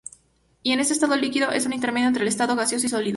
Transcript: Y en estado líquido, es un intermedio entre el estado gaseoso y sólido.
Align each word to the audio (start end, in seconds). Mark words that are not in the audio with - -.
Y 0.63 0.71
en 0.71 0.79
estado 0.79 1.15
líquido, 1.15 1.51
es 1.51 1.67
un 1.67 1.73
intermedio 1.73 2.07
entre 2.07 2.23
el 2.23 2.27
estado 2.27 2.55
gaseoso 2.55 2.87
y 2.87 2.89
sólido. 2.89 3.09